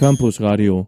Campus 0.00 0.40
Radio. 0.40 0.86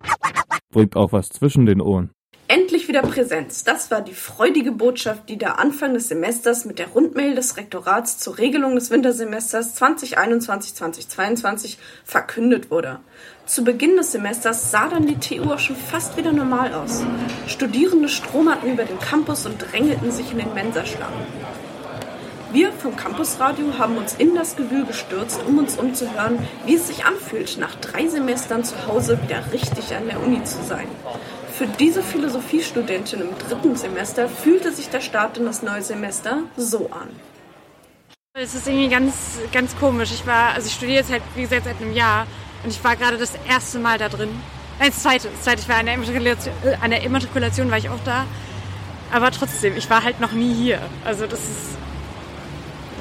Bringt 0.70 0.96
auch 0.96 1.12
was 1.12 1.28
zwischen 1.28 1.66
den 1.66 1.82
Ohren. 1.82 2.12
Endlich 2.48 2.88
wieder 2.88 3.02
Präsenz. 3.02 3.62
Das 3.62 3.90
war 3.90 4.00
die 4.00 4.14
freudige 4.14 4.72
Botschaft, 4.72 5.28
die 5.28 5.36
da 5.36 5.52
Anfang 5.52 5.92
des 5.92 6.08
Semesters 6.08 6.64
mit 6.64 6.78
der 6.78 6.88
Rundmail 6.88 7.34
des 7.34 7.58
Rektorats 7.58 8.16
zur 8.16 8.38
Regelung 8.38 8.74
des 8.74 8.90
Wintersemesters 8.90 9.78
2021-2022 9.78 11.76
verkündet 12.04 12.70
wurde. 12.70 13.00
Zu 13.44 13.64
Beginn 13.64 13.96
des 13.96 14.12
Semesters 14.12 14.70
sah 14.70 14.88
dann 14.88 15.04
die 15.04 15.18
TU 15.18 15.52
auch 15.52 15.58
schon 15.58 15.76
fast 15.76 16.16
wieder 16.16 16.32
normal 16.32 16.72
aus. 16.72 17.02
Studierende 17.46 18.08
stromerten 18.08 18.72
über 18.72 18.84
den 18.84 18.98
Campus 18.98 19.44
und 19.44 19.58
drängelten 19.58 20.10
sich 20.10 20.32
in 20.32 20.38
den 20.38 20.54
Mensaschlangen. 20.54 21.20
Wir 22.52 22.70
vom 22.70 22.94
Campusradio 22.96 23.78
haben 23.78 23.96
uns 23.96 24.12
in 24.12 24.34
das 24.34 24.56
Gewühl 24.56 24.84
gestürzt, 24.84 25.40
um 25.48 25.56
uns 25.56 25.78
umzuhören, 25.78 26.38
wie 26.66 26.74
es 26.74 26.86
sich 26.86 27.06
anfühlt, 27.06 27.56
nach 27.56 27.74
drei 27.76 28.06
Semestern 28.06 28.62
zu 28.62 28.86
Hause 28.86 29.18
wieder 29.22 29.42
richtig 29.54 29.96
an 29.96 30.06
der 30.06 30.22
Uni 30.22 30.44
zu 30.44 30.62
sein. 30.62 30.86
Für 31.56 31.66
diese 31.66 32.02
Philosophiestudentin 32.02 33.22
im 33.22 33.38
dritten 33.38 33.74
Semester 33.74 34.28
fühlte 34.28 34.70
sich 34.70 34.90
der 34.90 35.00
Start 35.00 35.38
in 35.38 35.46
das 35.46 35.62
neue 35.62 35.80
Semester 35.80 36.42
so 36.58 36.90
an. 36.90 37.08
Es 38.34 38.54
ist 38.54 38.68
irgendwie 38.68 38.90
ganz, 38.90 39.14
ganz 39.50 39.74
komisch. 39.78 40.10
Ich 40.12 40.26
war, 40.26 40.52
also 40.52 40.66
ich 40.66 40.74
studiere 40.74 40.98
jetzt 40.98 41.10
halt, 41.10 41.22
wie 41.34 41.42
gesagt, 41.42 41.64
seit 41.64 41.80
einem 41.80 41.94
Jahr 41.94 42.26
und 42.64 42.70
ich 42.70 42.84
war 42.84 42.96
gerade 42.96 43.16
das 43.16 43.32
erste 43.48 43.78
Mal 43.78 43.96
da 43.96 44.10
drin. 44.10 44.28
Nein, 44.78 44.90
das 44.90 45.02
zweite. 45.02 45.28
Das 45.28 45.44
zweite, 45.44 45.62
ich 45.62 45.68
war 45.70 45.76
an 45.76 45.86
der, 45.86 45.94
Immatrikulation, 45.94 46.54
äh, 46.64 46.74
an 46.82 46.90
der 46.90 47.02
Immatrikulation 47.02 47.70
war 47.70 47.78
ich 47.78 47.88
auch 47.88 48.00
da. 48.04 48.26
Aber 49.10 49.30
trotzdem, 49.30 49.74
ich 49.74 49.88
war 49.88 50.04
halt 50.04 50.20
noch 50.20 50.32
nie 50.32 50.52
hier. 50.52 50.80
Also 51.04 51.26
das 51.26 51.40
ist 51.40 51.81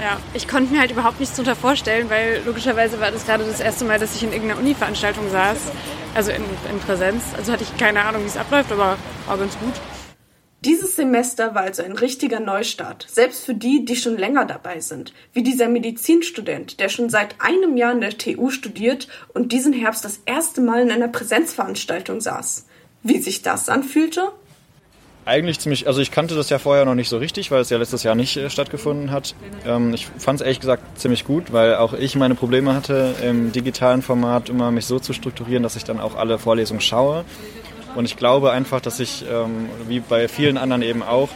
ja, 0.02 0.20
ich 0.34 0.48
konnte 0.48 0.74
mir 0.74 0.80
halt 0.80 0.92
überhaupt 0.92 1.20
nichts 1.20 1.36
darunter 1.36 1.56
vorstellen, 1.56 2.10
weil 2.10 2.42
logischerweise 2.46 3.00
war 3.00 3.12
das 3.12 3.26
gerade 3.26 3.46
das 3.46 3.60
erste 3.60 3.86
Mal, 3.86 4.00
dass 4.00 4.16
ich 4.16 4.24
in 4.24 4.34
irgendeiner 4.34 4.60
Uni-Veranstaltung 4.60 5.30
saß, 5.30 5.58
also 6.16 6.32
in, 6.32 6.44
in 6.70 6.80
Präsenz. 6.80 7.24
Also 7.38 7.52
hatte 7.52 7.64
ich 7.64 7.78
keine 7.78 8.02
Ahnung, 8.04 8.24
wie 8.24 8.28
es 8.28 8.38
abläuft, 8.38 8.72
aber 8.72 8.98
war 9.28 9.38
ganz 9.38 9.58
gut. 9.60 9.74
Dieses 10.64 10.96
Semester 10.96 11.56
war 11.56 11.64
also 11.64 11.82
ein 11.82 11.94
richtiger 11.94 12.40
Neustart, 12.40 13.08
selbst 13.10 13.46
für 13.46 13.56
die, 13.56 13.84
die 13.84 13.96
schon 13.96 14.18
länger 14.18 14.46
dabei 14.46 14.80
sind, 14.80 15.12
wie 15.34 15.42
dieser 15.42 15.68
Medizinstudent, 15.68 16.80
der 16.80 16.90
schon 16.90 17.10
seit 17.10 17.36
einem 17.40 17.78
Jahr 17.78 17.94
in 17.94 18.02
der 18.02 18.18
TU 18.18 18.52
studiert 18.52 19.08
und 19.34 19.52
diesen 19.52 19.74
Herbst 19.74 20.06
das 20.06 20.20
erste 20.26 20.62
Mal 20.62 20.82
in 20.82 20.92
einer 20.92 21.08
Präsenzveranstaltung 21.08 22.22
saß. 22.22 22.68
Wie 23.02 23.18
sich 23.18 23.42
das 23.42 23.70
anfühlte? 23.70 24.32
Eigentlich 25.24 25.60
ziemlich, 25.60 25.86
also 25.86 26.02
ich 26.02 26.10
kannte 26.10 26.36
das 26.36 26.50
ja 26.50 26.58
vorher 26.58 26.84
noch 26.84 26.96
nicht 26.96 27.10
so 27.10 27.18
richtig, 27.18 27.52
weil 27.52 27.62
es 27.62 27.70
ja 27.70 27.78
letztes 27.78 28.02
Jahr 28.02 28.16
nicht 28.16 28.38
äh, 28.38 28.50
stattgefunden 28.50 29.12
hat. 29.12 29.36
Ähm, 29.68 29.94
ich 29.94 30.08
fand 30.08 30.40
es 30.40 30.44
ehrlich 30.44 30.60
gesagt 30.60 31.00
ziemlich 31.00 31.26
gut, 31.26 31.54
weil 31.54 31.76
auch 31.76 31.94
ich 31.94 32.16
meine 32.16 32.34
Probleme 32.34 32.74
hatte, 32.74 33.14
im 33.24 33.52
digitalen 33.52 34.02
Format 34.02 34.50
immer 34.50 34.72
mich 34.72 34.88
so 34.88 34.98
zu 34.98 35.14
strukturieren, 35.14 35.62
dass 35.62 35.76
ich 35.76 35.84
dann 35.84 36.00
auch 36.00 36.16
alle 36.16 36.40
Vorlesungen 36.40 36.82
schaue. 36.82 37.24
Und 37.96 38.06
ich 38.06 38.18
glaube 38.18 38.52
einfach, 38.52 38.82
dass 38.82 39.00
ich, 39.00 39.24
ähm, 39.32 39.70
wie 39.88 40.00
bei 40.00 40.28
vielen 40.28 40.58
anderen 40.58 40.82
eben 40.82 41.04
auch, 41.04 41.30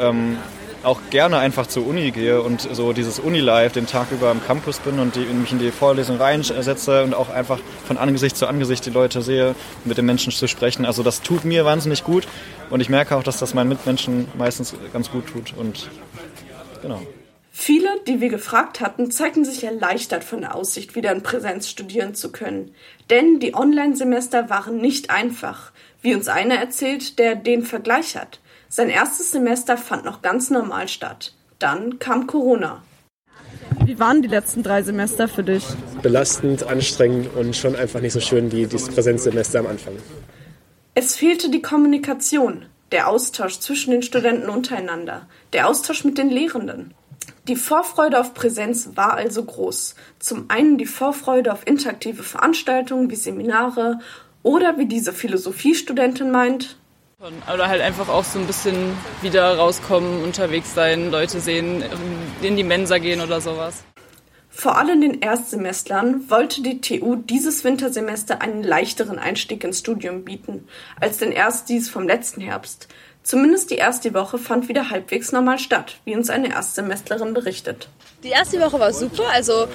ähm, 0.00 0.36
auch 0.84 1.00
gerne 1.10 1.38
einfach 1.38 1.66
zur 1.66 1.86
Uni 1.86 2.10
gehe 2.10 2.42
und 2.42 2.60
so 2.60 2.92
dieses 2.92 3.18
Uni-Life 3.18 3.74
den 3.74 3.86
Tag 3.86 4.10
über 4.12 4.30
am 4.30 4.44
Campus 4.44 4.78
bin 4.78 4.98
und 4.98 5.16
die, 5.16 5.20
mich 5.20 5.52
in 5.52 5.58
die 5.58 5.70
Vorlesung 5.70 6.16
reinsetze 6.16 7.04
und 7.04 7.14
auch 7.14 7.30
einfach 7.30 7.58
von 7.86 7.98
Angesicht 7.98 8.36
zu 8.36 8.46
Angesicht 8.46 8.86
die 8.86 8.90
Leute 8.90 9.22
sehe, 9.22 9.54
mit 9.84 9.98
den 9.98 10.06
Menschen 10.06 10.32
zu 10.32 10.46
sprechen. 10.46 10.84
Also 10.84 11.02
das 11.02 11.22
tut 11.22 11.44
mir 11.44 11.64
wahnsinnig 11.64 12.04
gut 12.04 12.26
und 12.70 12.80
ich 12.80 12.88
merke 12.88 13.16
auch, 13.16 13.22
dass 13.22 13.38
das 13.38 13.54
meinen 13.54 13.68
Mitmenschen 13.68 14.28
meistens 14.36 14.74
ganz 14.92 15.10
gut 15.10 15.26
tut 15.26 15.54
und 15.56 15.88
genau. 16.82 17.00
Viele, 17.56 17.88
die 18.08 18.20
wir 18.20 18.30
gefragt 18.30 18.80
hatten, 18.80 19.12
zeigten 19.12 19.44
sich 19.44 19.62
erleichtert 19.62 20.24
von 20.24 20.40
der 20.40 20.56
Aussicht, 20.56 20.96
wieder 20.96 21.12
in 21.12 21.22
Präsenz 21.22 21.68
studieren 21.68 22.16
zu 22.16 22.32
können. 22.32 22.74
Denn 23.10 23.38
die 23.38 23.54
Online-Semester 23.54 24.50
waren 24.50 24.78
nicht 24.78 25.10
einfach, 25.10 25.70
wie 26.02 26.16
uns 26.16 26.26
einer 26.26 26.56
erzählt, 26.56 27.20
der 27.20 27.36
den 27.36 27.62
Vergleich 27.62 28.16
hat. 28.16 28.40
Sein 28.68 28.88
erstes 28.88 29.30
Semester 29.30 29.76
fand 29.76 30.04
noch 30.04 30.22
ganz 30.22 30.50
normal 30.50 30.88
statt. 30.88 31.34
Dann 31.58 31.98
kam 31.98 32.26
Corona. 32.26 32.82
Wie 33.84 33.98
waren 33.98 34.22
die 34.22 34.28
letzten 34.28 34.62
drei 34.62 34.82
Semester 34.82 35.28
für 35.28 35.42
dich? 35.42 35.64
Belastend, 36.02 36.66
anstrengend 36.66 37.34
und 37.36 37.54
schon 37.54 37.76
einfach 37.76 38.00
nicht 38.00 38.12
so 38.12 38.20
schön 38.20 38.50
wie 38.52 38.66
dieses 38.66 38.88
Präsenzsemester 38.88 39.60
am 39.60 39.66
Anfang. 39.66 39.94
Es 40.94 41.16
fehlte 41.16 41.50
die 41.50 41.62
Kommunikation, 41.62 42.66
der 42.92 43.08
Austausch 43.08 43.58
zwischen 43.58 43.90
den 43.90 44.02
Studenten 44.02 44.48
untereinander, 44.48 45.26
der 45.52 45.68
Austausch 45.68 46.04
mit 46.04 46.18
den 46.18 46.30
Lehrenden. 46.30 46.94
Die 47.48 47.56
Vorfreude 47.56 48.20
auf 48.20 48.32
Präsenz 48.32 48.90
war 48.94 49.14
also 49.14 49.44
groß. 49.44 49.96
Zum 50.18 50.46
einen 50.48 50.78
die 50.78 50.86
Vorfreude 50.86 51.52
auf 51.52 51.66
interaktive 51.66 52.22
Veranstaltungen 52.22 53.10
wie 53.10 53.16
Seminare 53.16 53.98
oder 54.42 54.78
wie 54.78 54.86
diese 54.86 55.12
Philosophiestudentin 55.12 56.30
meint, 56.30 56.78
oder 57.52 57.68
halt 57.68 57.80
einfach 57.80 58.08
auch 58.08 58.24
so 58.24 58.38
ein 58.38 58.46
bisschen 58.46 58.96
wieder 59.22 59.56
rauskommen, 59.56 60.22
unterwegs 60.22 60.74
sein, 60.74 61.10
Leute 61.10 61.40
sehen, 61.40 61.82
in 62.42 62.56
die 62.56 62.64
Mensa 62.64 62.98
gehen 62.98 63.20
oder 63.20 63.40
sowas. 63.40 63.82
Vor 64.50 64.78
allem 64.78 65.00
den 65.00 65.20
Erstsemestlern 65.20 66.30
wollte 66.30 66.62
die 66.62 66.80
TU 66.80 67.16
dieses 67.16 67.64
Wintersemester 67.64 68.40
einen 68.40 68.62
leichteren 68.62 69.18
Einstieg 69.18 69.64
ins 69.64 69.80
Studium 69.80 70.24
bieten 70.24 70.68
als 71.00 71.18
den 71.18 71.32
Erstis 71.32 71.88
vom 71.88 72.06
letzten 72.06 72.40
Herbst. 72.40 72.88
Zumindest 73.24 73.70
die 73.70 73.76
erste 73.76 74.12
Woche 74.14 74.38
fand 74.38 74.68
wieder 74.68 74.90
halbwegs 74.90 75.32
normal 75.32 75.58
statt, 75.58 75.96
wie 76.04 76.14
uns 76.14 76.30
eine 76.30 76.50
Erstsemestlerin 76.50 77.32
berichtet. 77.32 77.88
Die 78.22 78.28
erste 78.28 78.60
Woche 78.60 78.78
war 78.78 78.92
super, 78.92 79.24
also 79.32 79.66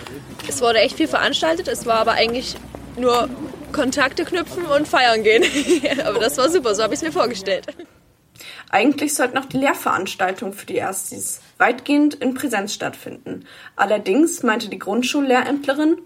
es 0.48 0.62
wurde 0.62 0.80
echt 0.80 0.98
viel 0.98 1.08
veranstaltet, 1.08 1.68
es 1.68 1.86
war 1.86 1.98
aber 1.98 2.12
eigentlich 2.12 2.56
nur 2.96 3.28
Kontakte 3.72 4.26
knüpfen 4.26 4.66
und 4.66 4.88
feiern 4.88 5.24
gehen. 5.24 5.44
Aber 6.06 6.20
das 6.20 6.38
war 6.38 6.50
super, 6.50 6.76
so 6.76 6.84
habe 6.84 6.94
ich 6.94 7.00
es 7.00 7.06
mir 7.06 7.12
vorgestellt. 7.12 7.68
Eigentlich 8.70 9.16
sollten 9.16 9.38
auch 9.38 9.46
die 9.46 9.58
Lehrveranstaltungen 9.58 10.54
für 10.54 10.66
die 10.66 10.78
Erstis 10.78 11.42
weitgehend 11.58 12.16
in 12.16 12.36
Präsenz 12.36 12.74
stattfinden. 12.74 13.46
Allerdings 13.76 14.44
meinte 14.44 14.70
die 14.70 14.80
Grundschullehrämtlerin, 14.80 15.98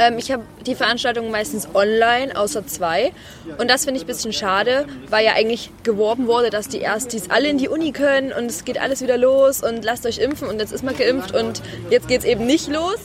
ähm, 0.00 0.16
ich 0.18 0.32
habe 0.32 0.44
die 0.66 0.74
Veranstaltungen 0.74 1.30
meistens 1.30 1.68
online, 1.74 2.34
außer 2.36 2.66
zwei. 2.66 3.12
Und 3.58 3.70
das 3.70 3.84
finde 3.84 3.98
ich 3.98 4.04
ein 4.04 4.06
bisschen 4.06 4.32
schade, 4.32 4.86
weil 5.08 5.24
ja 5.24 5.34
eigentlich 5.34 5.70
geworben 5.82 6.26
wurde, 6.26 6.48
dass 6.48 6.68
die 6.68 6.80
Erstis 6.80 7.28
alle 7.28 7.48
in 7.48 7.58
die 7.58 7.68
Uni 7.68 7.92
können 7.92 8.32
und 8.32 8.46
es 8.46 8.64
geht 8.64 8.80
alles 8.80 9.02
wieder 9.02 9.18
los 9.18 9.62
und 9.62 9.84
lasst 9.84 10.06
euch 10.06 10.18
impfen 10.18 10.48
und 10.48 10.58
jetzt 10.58 10.72
ist 10.72 10.82
man 10.82 10.96
geimpft 10.96 11.34
und 11.34 11.62
jetzt 11.90 12.08
geht 12.08 12.20
es 12.20 12.24
eben 12.24 12.46
nicht 12.46 12.68
los. 12.68 12.98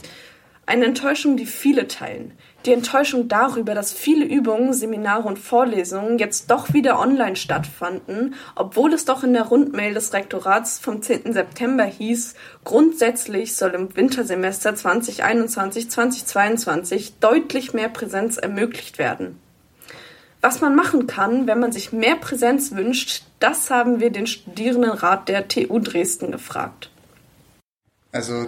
Eine 0.67 0.85
Enttäuschung, 0.85 1.37
die 1.37 1.45
viele 1.45 1.87
teilen. 1.87 2.33
Die 2.65 2.73
Enttäuschung 2.73 3.27
darüber, 3.27 3.75
dass 3.75 3.93
viele 3.93 4.25
Übungen, 4.25 4.73
Seminare 4.73 5.27
und 5.27 5.37
Vorlesungen 5.37 6.17
jetzt 6.17 6.49
doch 6.49 6.73
wieder 6.73 6.99
online 6.99 7.35
stattfanden, 7.35 8.33
obwohl 8.55 8.91
es 8.93 9.05
doch 9.05 9.23
in 9.23 9.33
der 9.33 9.43
Rundmail 9.43 9.93
des 9.93 10.13
Rektorats 10.13 10.79
vom 10.79 11.03
10. 11.03 11.33
September 11.33 11.83
hieß, 11.83 12.33
grundsätzlich 12.63 13.55
soll 13.55 13.69
im 13.71 13.95
Wintersemester 13.95 14.71
2021-2022 14.71 17.11
deutlich 17.19 17.73
mehr 17.73 17.89
Präsenz 17.89 18.37
ermöglicht 18.37 18.97
werden. 18.97 19.39
Was 20.41 20.61
man 20.61 20.75
machen 20.75 21.05
kann, 21.05 21.45
wenn 21.45 21.59
man 21.59 21.71
sich 21.71 21.91
mehr 21.91 22.15
Präsenz 22.15 22.71
wünscht, 22.71 23.21
das 23.39 23.69
haben 23.69 23.99
wir 23.99 24.09
den 24.09 24.25
Studierendenrat 24.25 25.29
der 25.29 25.47
TU 25.47 25.77
Dresden 25.79 26.31
gefragt. 26.31 26.89
Also 28.11 28.47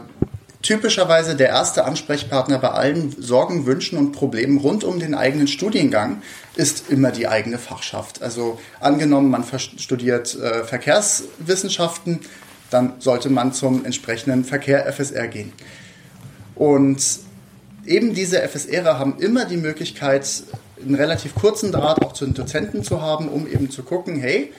typischerweise 0.67 1.37
der 1.37 1.47
erste 1.47 1.85
Ansprechpartner 1.85 2.59
bei 2.59 2.71
allen 2.71 3.15
Sorgen, 3.21 3.65
Wünschen 3.65 3.97
und 3.97 4.11
Problemen 4.11 4.57
rund 4.57 4.83
um 4.83 4.99
den 4.99 5.15
eigenen 5.15 5.47
Studiengang 5.47 6.21
ist 6.57 6.89
immer 6.89 7.11
die 7.11 7.29
eigene 7.29 7.57
Fachschaft. 7.57 8.21
Also 8.21 8.59
angenommen, 8.81 9.29
man 9.29 9.45
studiert 9.77 10.35
äh, 10.35 10.65
Verkehrswissenschaften, 10.65 12.19
dann 12.69 12.95
sollte 12.99 13.29
man 13.29 13.53
zum 13.53 13.85
entsprechenden 13.85 14.43
Verkehr 14.43 14.91
FSR 14.91 15.29
gehen. 15.29 15.53
Und 16.53 17.01
eben 17.85 18.13
diese 18.13 18.45
FSRer 18.45 18.99
haben 18.99 19.19
immer 19.19 19.45
die 19.45 19.55
Möglichkeit, 19.55 20.27
einen 20.85 20.95
relativ 20.95 21.33
kurzen 21.33 21.71
Draht 21.71 22.03
auch 22.03 22.11
zu 22.11 22.25
den 22.25 22.33
Dozenten 22.33 22.83
zu 22.83 23.01
haben, 23.01 23.29
um 23.29 23.47
eben 23.47 23.69
zu 23.69 23.83
gucken, 23.83 24.19
hey, 24.19 24.51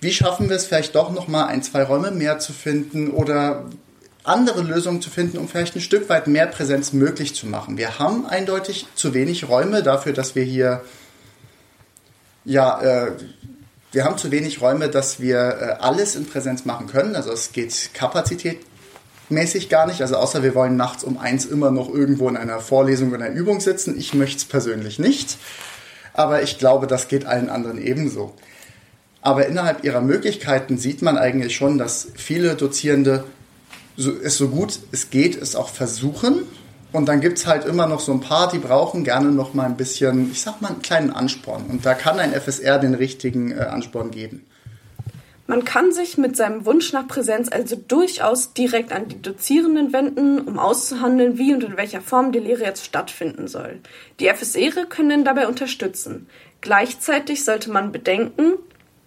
wie 0.00 0.12
schaffen 0.12 0.48
wir 0.48 0.56
es 0.56 0.64
vielleicht 0.64 0.94
doch 0.94 1.12
nochmal 1.12 1.48
ein, 1.48 1.62
zwei 1.62 1.82
Räume 1.82 2.10
mehr 2.10 2.38
zu 2.38 2.54
finden 2.54 3.10
oder 3.10 3.66
andere 4.26 4.62
Lösungen 4.62 5.00
zu 5.00 5.08
finden, 5.08 5.38
um 5.38 5.48
vielleicht 5.48 5.76
ein 5.76 5.80
Stück 5.80 6.08
weit 6.08 6.26
mehr 6.26 6.46
Präsenz 6.46 6.92
möglich 6.92 7.34
zu 7.34 7.46
machen. 7.46 7.78
Wir 7.78 7.98
haben 7.98 8.26
eindeutig 8.26 8.86
zu 8.94 9.14
wenig 9.14 9.48
Räume 9.48 9.82
dafür, 9.82 10.12
dass 10.12 10.34
wir 10.34 10.42
hier, 10.42 10.82
ja, 12.44 12.80
äh, 12.80 13.12
wir 13.92 14.04
haben 14.04 14.18
zu 14.18 14.30
wenig 14.30 14.60
Räume, 14.60 14.88
dass 14.88 15.20
wir 15.20 15.38
äh, 15.38 15.64
alles 15.82 16.16
in 16.16 16.26
Präsenz 16.26 16.64
machen 16.64 16.88
können. 16.88 17.14
Also 17.14 17.30
es 17.30 17.52
geht 17.52 17.90
kapazitätmäßig 17.94 19.68
gar 19.68 19.86
nicht. 19.86 20.02
Also 20.02 20.16
außer 20.16 20.42
wir 20.42 20.54
wollen 20.56 20.76
nachts 20.76 21.04
um 21.04 21.18
eins 21.18 21.46
immer 21.46 21.70
noch 21.70 21.88
irgendwo 21.88 22.28
in 22.28 22.36
einer 22.36 22.58
Vorlesung 22.58 23.12
oder 23.12 23.26
einer 23.26 23.34
Übung 23.34 23.60
sitzen. 23.60 23.96
Ich 23.96 24.12
möchte 24.12 24.38
es 24.38 24.44
persönlich 24.44 24.98
nicht. 24.98 25.38
Aber 26.12 26.42
ich 26.42 26.58
glaube, 26.58 26.88
das 26.88 27.06
geht 27.08 27.26
allen 27.26 27.48
anderen 27.48 27.78
ebenso. 27.80 28.34
Aber 29.20 29.46
innerhalb 29.46 29.84
ihrer 29.84 30.00
Möglichkeiten 30.00 30.78
sieht 30.78 31.02
man 31.02 31.16
eigentlich 31.16 31.54
schon, 31.54 31.78
dass 31.78 32.08
viele 32.14 32.54
Dozierende 32.54 33.24
so, 33.96 34.12
es 34.12 34.36
so 34.36 34.48
gut 34.48 34.78
es 34.92 35.10
geht, 35.10 35.40
es 35.40 35.56
auch 35.56 35.68
versuchen 35.68 36.44
Und 36.92 37.06
dann 37.06 37.20
gibt's 37.20 37.46
halt 37.46 37.66
immer 37.66 37.86
noch 37.86 38.00
so 38.00 38.12
ein 38.12 38.20
paar, 38.20 38.50
die 38.50 38.58
brauchen 38.58 39.04
gerne 39.04 39.30
noch 39.30 39.52
mal 39.52 39.66
ein 39.66 39.76
bisschen, 39.76 40.30
ich 40.30 40.40
sag 40.40 40.62
mal, 40.62 40.68
einen 40.68 40.82
kleinen 40.82 41.10
Ansporn. 41.10 41.64
Und 41.68 41.84
da 41.84 41.94
kann 41.94 42.18
ein 42.18 42.32
FSR 42.32 42.78
den 42.78 42.94
richtigen 42.94 43.52
äh, 43.52 43.56
Ansporn 43.56 44.10
geben. 44.10 44.46
Man 45.48 45.64
kann 45.64 45.92
sich 45.92 46.16
mit 46.16 46.36
seinem 46.36 46.64
Wunsch 46.64 46.92
nach 46.92 47.06
Präsenz 47.06 47.52
also 47.52 47.76
durchaus 47.76 48.52
direkt 48.52 48.92
an 48.92 49.08
die 49.08 49.20
Dozierenden 49.20 49.92
wenden, 49.92 50.40
um 50.40 50.58
auszuhandeln, 50.58 51.38
wie 51.38 51.54
und 51.54 51.62
in 51.62 51.76
welcher 51.76 52.00
Form 52.00 52.32
die 52.32 52.40
Lehre 52.40 52.64
jetzt 52.64 52.84
stattfinden 52.84 53.46
soll. 53.46 53.78
Die 54.18 54.28
FSEre 54.28 54.86
können 54.86 55.24
dabei 55.24 55.46
unterstützen. 55.46 56.28
Gleichzeitig 56.62 57.44
sollte 57.44 57.70
man 57.70 57.92
bedenken, 57.92 58.54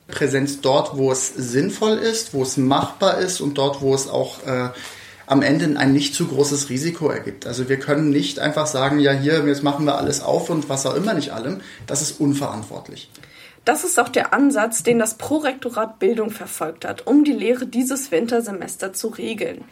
Präsenz 0.09 0.61
dort, 0.61 0.97
wo 0.97 1.11
es 1.11 1.27
sinnvoll 1.27 1.97
ist, 1.97 2.33
wo 2.33 2.43
es 2.43 2.57
machbar 2.57 3.19
ist 3.19 3.41
und 3.41 3.57
dort, 3.57 3.81
wo 3.81 3.93
es 3.93 4.09
auch 4.09 4.45
äh, 4.45 4.69
am 5.29 5.43
Ende 5.43 5.79
ein 5.79 5.93
nicht 5.93 6.15
zu 6.15 6.27
großes 6.27 6.69
Risiko 6.69 7.09
ergibt. 7.09 7.45
Also 7.45 7.69
wir 7.69 7.77
können 7.77 8.09
nicht 8.09 8.39
einfach 8.39 8.65
sagen, 8.65 8.99
ja 8.99 9.11
hier, 9.11 9.45
jetzt 9.45 9.61
machen 9.61 9.85
wir 9.85 9.97
alles 9.97 10.21
auf 10.21 10.49
und 10.49 10.69
was 10.69 10.85
auch 10.87 10.95
immer 10.95 11.13
nicht 11.13 11.31
allem. 11.31 11.61
Das 11.85 12.01
ist 12.01 12.19
unverantwortlich. 12.19 13.09
Das 13.63 13.83
ist 13.83 13.99
auch 13.99 14.09
der 14.09 14.33
Ansatz, 14.33 14.81
den 14.81 14.97
das 14.97 15.15
Prorektorat 15.15 15.99
Bildung 15.99 16.31
verfolgt 16.31 16.85
hat, 16.85 17.05
um 17.05 17.23
die 17.23 17.33
Lehre 17.33 17.67
dieses 17.67 18.11
Wintersemester 18.11 18.93
zu 18.93 19.09
regeln. 19.09 19.65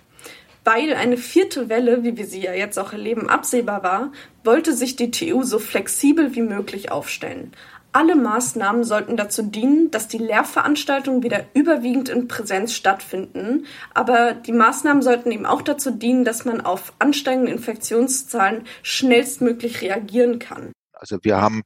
Weil 0.63 0.93
eine 0.93 1.17
vierte 1.17 1.69
Welle, 1.69 2.03
wie 2.03 2.17
wir 2.17 2.27
sie 2.27 2.41
ja 2.41 2.53
jetzt 2.53 2.77
auch 2.77 2.91
erleben, 2.91 3.29
absehbar 3.29 3.81
war, 3.81 4.11
wollte 4.43 4.75
sich 4.75 4.95
die 4.95 5.09
TU 5.09 5.41
so 5.41 5.57
flexibel 5.57 6.35
wie 6.35 6.41
möglich 6.41 6.91
aufstellen. 6.91 7.53
Alle 7.91 8.15
Maßnahmen 8.15 8.83
sollten 8.83 9.17
dazu 9.17 9.43
dienen, 9.43 9.89
dass 9.91 10.07
die 10.07 10.17
Lehrveranstaltungen 10.17 11.23
wieder 11.23 11.45
überwiegend 11.53 12.09
in 12.09 12.27
Präsenz 12.27 12.73
stattfinden, 12.73 13.65
aber 13.93 14.33
die 14.33 14.51
Maßnahmen 14.51 15.01
sollten 15.01 15.31
eben 15.31 15.45
auch 15.45 15.61
dazu 15.61 15.91
dienen, 15.91 16.25
dass 16.25 16.45
man 16.45 16.61
auf 16.61 16.93
ansteigende 16.99 17.51
Infektionszahlen 17.51 18.65
schnellstmöglich 18.83 19.81
reagieren 19.81 20.39
kann. 20.39 20.73
Also 20.93 21.17
wir 21.21 21.41
haben, 21.41 21.63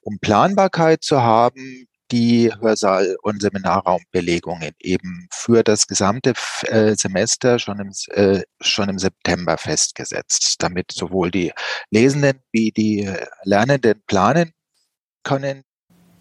um 0.00 0.18
Planbarkeit 0.20 1.02
zu 1.02 1.22
haben, 1.22 1.86
die 2.10 2.52
Hörsaal- 2.60 3.16
und 3.22 3.40
Seminarraumbelegungen 3.40 4.72
eben 4.80 5.28
für 5.32 5.62
das 5.62 5.86
gesamte 5.86 6.34
äh, 6.64 6.94
Semester 6.94 7.58
schon 7.58 7.80
im, 7.80 7.92
äh, 8.10 8.42
schon 8.60 8.90
im 8.90 8.98
September 8.98 9.56
festgesetzt, 9.56 10.56
damit 10.58 10.92
sowohl 10.92 11.30
die 11.30 11.52
Lesenden 11.90 12.40
wie 12.52 12.70
die 12.70 13.10
Lernenden 13.44 14.02
planen 14.06 14.52
können. 15.22 15.62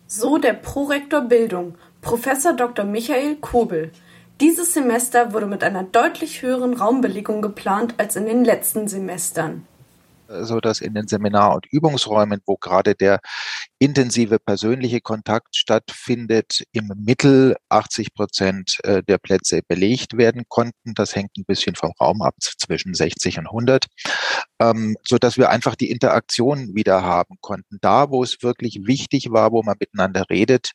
So 0.07 0.37
der 0.37 0.53
Prorektor 0.53 1.21
Bildung, 1.21 1.75
Professor 2.01 2.53
Dr. 2.53 2.85
Michael 2.85 3.37
Kobel. 3.37 3.91
Dieses 4.39 4.73
Semester 4.73 5.33
wurde 5.33 5.45
mit 5.45 5.63
einer 5.63 5.83
deutlich 5.83 6.41
höheren 6.41 6.73
Raumbelegung 6.73 7.41
geplant 7.41 7.95
als 7.97 8.15
in 8.15 8.25
den 8.25 8.43
letzten 8.43 8.87
Semestern 8.87 9.67
so 10.39 10.59
dass 10.59 10.81
in 10.81 10.93
den 10.93 11.07
Seminar- 11.07 11.55
und 11.55 11.65
Übungsräumen, 11.67 12.41
wo 12.45 12.55
gerade 12.55 12.95
der 12.95 13.19
intensive 13.81 14.37
persönliche 14.37 15.01
Kontakt 15.01 15.55
stattfindet, 15.55 16.63
im 16.71 16.91
Mittel 16.95 17.55
80 17.69 18.13
Prozent 18.13 18.77
äh, 18.83 19.01
der 19.01 19.17
Plätze 19.17 19.61
belegt 19.67 20.17
werden 20.17 20.43
konnten. 20.47 20.93
Das 20.93 21.15
hängt 21.15 21.31
ein 21.35 21.45
bisschen 21.45 21.75
vom 21.75 21.91
Raum 21.99 22.21
ab, 22.21 22.35
zwischen 22.39 22.93
60 22.93 23.39
und 23.39 23.47
100, 23.47 23.87
ähm, 24.59 24.95
so 25.03 25.17
dass 25.17 25.37
wir 25.37 25.49
einfach 25.49 25.73
die 25.73 25.89
Interaktion 25.89 26.75
wieder 26.75 27.01
haben 27.01 27.37
konnten. 27.41 27.79
Da, 27.81 28.11
wo 28.11 28.21
es 28.21 28.43
wirklich 28.43 28.81
wichtig 28.85 29.31
war, 29.31 29.51
wo 29.51 29.63
man 29.63 29.77
miteinander 29.79 30.25
redet, 30.29 30.73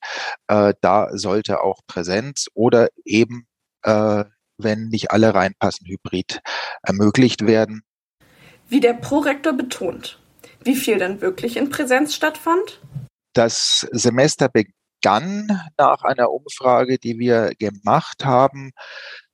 äh, 0.48 0.74
da 0.80 1.16
sollte 1.16 1.60
auch 1.60 1.82
Präsenz 1.86 2.46
oder 2.54 2.88
eben 3.04 3.46
äh, 3.84 4.24
wenn 4.58 4.88
nicht 4.88 5.12
alle 5.12 5.32
reinpassen, 5.32 5.86
hybrid 5.86 6.40
ermöglicht 6.82 7.46
werden. 7.46 7.82
Wie 8.68 8.80
der 8.80 8.94
Prorektor 8.94 9.52
betont. 9.52 10.18
Wie 10.62 10.76
viel 10.76 10.98
denn 10.98 11.20
wirklich 11.20 11.56
in 11.56 11.70
Präsenz 11.70 12.14
stattfand? 12.14 12.80
Das 13.32 13.88
Semester 13.92 14.48
begann 14.48 15.60
nach 15.76 16.02
einer 16.02 16.30
Umfrage, 16.30 16.98
die 16.98 17.18
wir 17.18 17.50
gemacht 17.58 18.24
haben, 18.24 18.70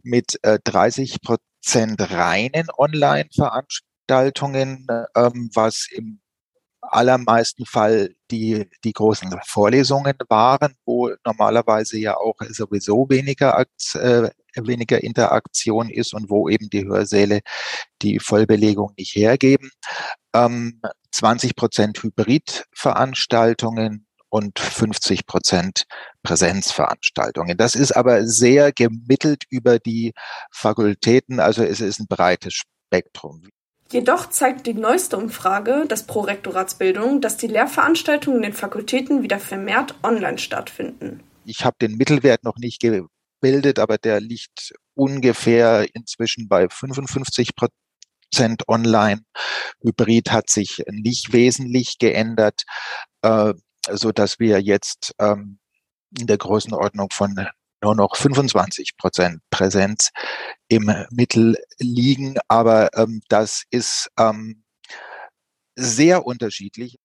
mit 0.03 0.39
30 0.43 1.15
äh, 1.15 1.19
Prozent 1.19 2.01
reinen 2.11 2.69
Online-Veranstaltungen, 2.77 4.87
ähm, 5.17 5.51
was 5.55 5.87
im 5.91 6.23
allermeisten 6.83 7.65
Fall 7.65 8.15
die, 8.31 8.69
die 8.85 8.93
großen 8.93 9.31
Vorlesungen 9.47 10.15
waren, 10.29 10.75
wo 10.85 11.11
normalerweise 11.25 11.99
ja 11.99 12.17
auch 12.17 12.35
sowieso 12.51 13.09
weniger, 13.09 13.65
äh, 13.95 14.31
weniger 14.57 15.03
Interaktion 15.03 15.91
ist 15.91 16.13
und 16.13 16.29
wo 16.29 16.49
eben 16.49 16.69
die 16.71 16.85
Hörsäle 16.85 17.41
die 18.03 18.19
Vollbelegung 18.19 18.93
nicht 18.97 19.15
hergeben. 19.15 19.71
Ähm, 20.35 20.81
20 21.13 21.57
Prozent 21.57 22.03
Hybridveranstaltungen 22.03 24.07
und 24.29 24.59
50 24.59 25.27
Prozent 25.27 25.85
Präsenzveranstaltungen. 26.23 27.59
Das 27.59 27.75
ist 27.75 27.93
aber 27.93 28.27
sehr 28.27 28.73
gemittelt 28.73 29.45
über 29.51 29.79
die 29.79 30.15
Fakultäten, 30.51 31.39
also 31.39 31.63
es 31.63 31.81
ist 31.81 32.01
ein 32.01 32.07
breites 32.07 32.55
Spektrum. 32.55 33.43
Jedoch 33.91 34.31
zeigt 34.31 34.67
die 34.67 34.73
neueste 34.73 35.19
Umfrage 35.19 35.87
des 35.87 36.05
Prorektoratsbildung, 36.05 37.21
dass 37.21 37.37
die 37.37 37.47
Lehrveranstaltungen 37.47 38.39
in 38.39 38.51
den 38.51 38.53
Fakultäten 38.55 39.23
wieder 39.23 39.39
vermehrt 39.39 39.95
online 40.03 40.39
stattfinden. 40.39 41.23
Ich 41.45 41.67
habe 41.67 41.77
den 41.79 41.99
Mittelwert 41.99 42.43
noch 42.43 42.57
nicht 42.57 42.81
gebildet, 42.81 43.79
aber 43.79 43.99
der 43.99 44.21
liegt 44.21 44.73
ungefähr 44.95 45.87
inzwischen 45.95 46.49
bei 46.49 46.71
55 46.71 47.51
Prozent 48.33 48.67
online. 48.69 49.23
Hybrid 49.83 50.31
hat 50.33 50.49
sich 50.49 50.83
nicht 50.91 51.33
wesentlich 51.33 51.99
geändert, 51.99 52.63
äh, 53.23 53.53
so 53.91 54.11
dass 54.11 54.39
wir 54.39 54.61
jetzt 54.61 55.15
ähm, 55.19 55.59
in 56.19 56.27
der 56.27 56.39
Größenordnung 56.39 57.09
von 57.13 57.35
nur 57.83 57.95
noch 57.95 58.17
25 58.17 58.97
Prozent 58.97 59.41
Präsenz 59.51 60.11
im 60.69 60.91
Mittel 61.11 61.57
liegen. 61.79 62.37
Aber 62.49 62.89
ähm, 62.95 63.21
das 63.29 63.65
ist 63.71 64.09
ähm, 64.19 64.63
sehr 65.77 66.25
unterschiedlich. 66.27 66.99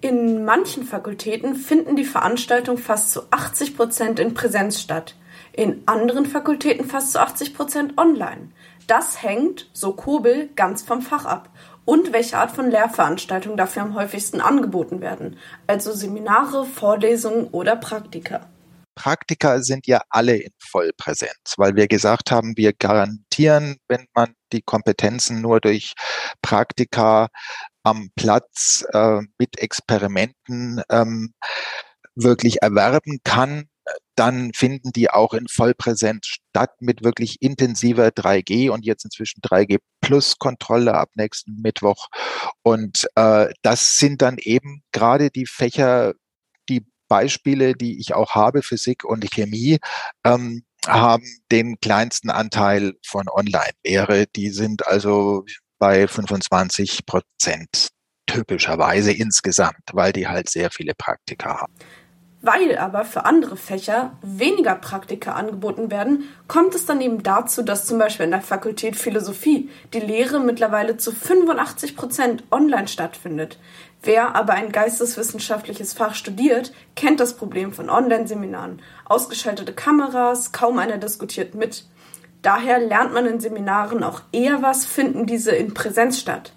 In 0.00 0.44
manchen 0.44 0.84
Fakultäten 0.84 1.54
finden 1.54 1.96
die 1.96 2.04
Veranstaltungen 2.04 2.78
fast 2.78 3.10
zu 3.10 3.30
80 3.30 3.76
Prozent 3.76 4.20
in 4.20 4.34
Präsenz 4.34 4.80
statt, 4.80 5.16
in 5.52 5.82
anderen 5.86 6.24
Fakultäten 6.24 6.86
fast 6.86 7.12
zu 7.12 7.20
80 7.20 7.54
Prozent 7.54 7.98
online. 7.98 8.52
Das 8.86 9.22
hängt, 9.22 9.68
so 9.72 9.92
Kobel, 9.92 10.48
ganz 10.54 10.82
vom 10.82 11.02
Fach 11.02 11.24
ab 11.24 11.50
und 11.84 12.12
welche 12.12 12.38
Art 12.38 12.52
von 12.52 12.70
Lehrveranstaltungen 12.70 13.56
dafür 13.56 13.82
am 13.82 13.94
häufigsten 13.94 14.40
angeboten 14.40 15.00
werden, 15.00 15.38
also 15.66 15.92
Seminare, 15.92 16.64
Vorlesungen 16.66 17.48
oder 17.48 17.76
Praktika. 17.76 18.48
Praktika 18.94 19.60
sind 19.60 19.86
ja 19.86 20.00
alle 20.08 20.36
in 20.36 20.52
Vollpräsenz, 20.58 21.54
weil 21.58 21.76
wir 21.76 21.86
gesagt 21.86 22.30
haben, 22.30 22.56
wir 22.56 22.72
garantieren, 22.72 23.76
wenn 23.88 24.06
man 24.14 24.34
die 24.52 24.62
Kompetenzen 24.62 25.42
nur 25.42 25.60
durch 25.60 25.92
Praktika 26.40 27.28
am 27.82 28.08
Platz 28.16 28.84
äh, 28.92 29.20
mit 29.38 29.58
Experimenten 29.58 30.82
ähm, 30.90 31.34
wirklich 32.14 32.62
erwerben 32.62 33.18
kann, 33.22 33.68
dann 34.14 34.52
finden 34.54 34.92
die 34.92 35.10
auch 35.10 35.34
in 35.34 35.48
Vollpräsenz 35.48 36.26
statt 36.26 36.70
mit 36.80 37.04
wirklich 37.04 37.40
intensiver 37.40 38.08
3G 38.08 38.70
und 38.70 38.84
jetzt 38.84 39.04
inzwischen 39.04 39.40
3G 39.40 39.78
Plus 40.00 40.38
Kontrolle 40.38 40.94
ab 40.94 41.10
nächsten 41.14 41.60
Mittwoch. 41.60 42.08
Und 42.62 43.06
äh, 43.14 43.48
das 43.62 43.98
sind 43.98 44.22
dann 44.22 44.36
eben 44.38 44.82
gerade 44.92 45.30
die 45.30 45.46
Fächer, 45.46 46.14
Beispiele, 47.08 47.74
die 47.74 47.98
ich 48.00 48.14
auch 48.14 48.34
habe, 48.34 48.62
Physik 48.62 49.04
und 49.04 49.30
Chemie, 49.30 49.78
ähm, 50.24 50.64
haben 50.86 51.24
den 51.50 51.78
kleinsten 51.80 52.30
Anteil 52.30 52.94
von 53.04 53.28
Online-Lehre. 53.28 54.26
Die 54.34 54.50
sind 54.50 54.86
also 54.86 55.44
bei 55.78 56.06
25 56.06 57.06
Prozent 57.06 57.88
typischerweise 58.26 59.12
insgesamt, 59.12 59.82
weil 59.92 60.12
die 60.12 60.26
halt 60.26 60.48
sehr 60.48 60.70
viele 60.70 60.94
Praktika 60.94 61.60
haben. 61.60 61.74
Weil 62.46 62.78
aber 62.78 63.04
für 63.04 63.24
andere 63.24 63.56
Fächer 63.56 64.12
weniger 64.22 64.76
Praktika 64.76 65.32
angeboten 65.32 65.90
werden, 65.90 66.28
kommt 66.46 66.76
es 66.76 66.86
dann 66.86 67.00
eben 67.00 67.24
dazu, 67.24 67.62
dass 67.62 67.86
zum 67.86 67.98
Beispiel 67.98 68.26
in 68.26 68.30
der 68.30 68.40
Fakultät 68.40 68.94
Philosophie 68.94 69.68
die 69.92 69.98
Lehre 69.98 70.38
mittlerweile 70.38 70.96
zu 70.96 71.10
85 71.10 71.96
Prozent 71.96 72.44
online 72.52 72.86
stattfindet. 72.86 73.58
Wer 74.00 74.36
aber 74.36 74.52
ein 74.52 74.70
geisteswissenschaftliches 74.70 75.92
Fach 75.92 76.14
studiert, 76.14 76.72
kennt 76.94 77.18
das 77.18 77.34
Problem 77.34 77.72
von 77.72 77.90
Online-Seminaren. 77.90 78.80
Ausgeschaltete 79.06 79.72
Kameras, 79.72 80.52
kaum 80.52 80.78
einer 80.78 80.98
diskutiert 80.98 81.56
mit. 81.56 81.84
Daher 82.42 82.78
lernt 82.78 83.12
man 83.12 83.26
in 83.26 83.40
Seminaren 83.40 84.04
auch 84.04 84.20
eher 84.30 84.62
was, 84.62 84.86
finden 84.86 85.26
diese 85.26 85.50
in 85.50 85.74
Präsenz 85.74 86.20
statt 86.20 86.52